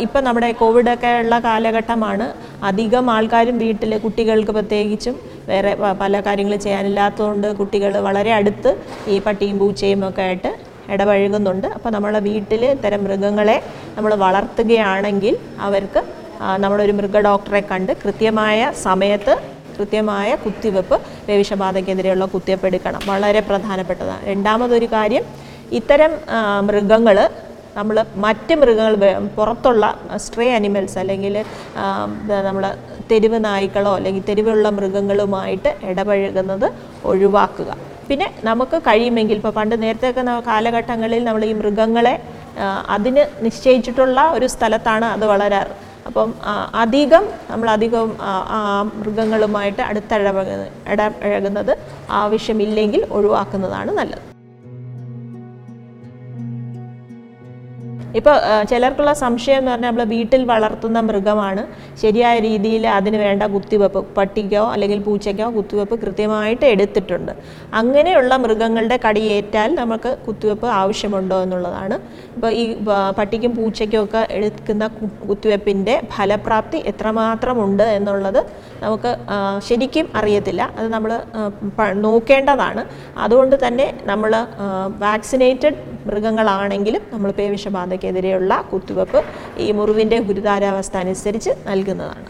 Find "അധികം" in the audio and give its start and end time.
2.62-3.10, 46.82-47.24, 47.76-48.08